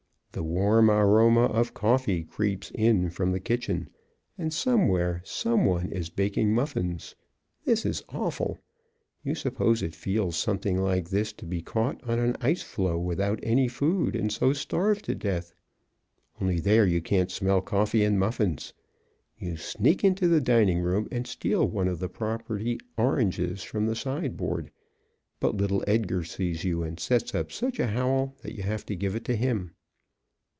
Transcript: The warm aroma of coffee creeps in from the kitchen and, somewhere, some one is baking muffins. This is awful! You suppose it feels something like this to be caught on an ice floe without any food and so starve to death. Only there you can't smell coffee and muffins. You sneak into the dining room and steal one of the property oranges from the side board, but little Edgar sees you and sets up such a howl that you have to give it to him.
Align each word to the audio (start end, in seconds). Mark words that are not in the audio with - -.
The 0.33 0.43
warm 0.43 0.89
aroma 0.89 1.47
of 1.47 1.73
coffee 1.73 2.23
creeps 2.23 2.71
in 2.73 3.09
from 3.09 3.33
the 3.33 3.41
kitchen 3.41 3.89
and, 4.37 4.53
somewhere, 4.53 5.21
some 5.25 5.65
one 5.65 5.91
is 5.91 6.09
baking 6.09 6.55
muffins. 6.55 7.15
This 7.65 7.85
is 7.85 8.01
awful! 8.07 8.57
You 9.25 9.35
suppose 9.35 9.83
it 9.83 9.93
feels 9.93 10.37
something 10.37 10.77
like 10.77 11.09
this 11.09 11.33
to 11.33 11.45
be 11.45 11.61
caught 11.61 12.01
on 12.09 12.17
an 12.17 12.37
ice 12.39 12.61
floe 12.61 12.97
without 12.97 13.41
any 13.43 13.67
food 13.67 14.15
and 14.15 14.31
so 14.31 14.53
starve 14.53 15.01
to 15.01 15.15
death. 15.15 15.53
Only 16.39 16.61
there 16.61 16.85
you 16.87 17.01
can't 17.01 17.29
smell 17.29 17.59
coffee 17.59 18.05
and 18.05 18.17
muffins. 18.17 18.71
You 19.37 19.57
sneak 19.57 20.01
into 20.01 20.29
the 20.29 20.39
dining 20.39 20.79
room 20.79 21.09
and 21.11 21.27
steal 21.27 21.67
one 21.67 21.89
of 21.89 21.99
the 21.99 22.07
property 22.07 22.79
oranges 22.95 23.63
from 23.63 23.85
the 23.85 23.97
side 23.97 24.37
board, 24.37 24.71
but 25.41 25.57
little 25.57 25.83
Edgar 25.87 26.23
sees 26.23 26.63
you 26.63 26.83
and 26.83 27.01
sets 27.01 27.35
up 27.35 27.51
such 27.51 27.81
a 27.81 27.87
howl 27.87 28.37
that 28.43 28.55
you 28.55 28.63
have 28.63 28.85
to 28.85 28.95
give 28.95 29.13
it 29.13 29.25
to 29.25 29.35
him. 29.35 29.71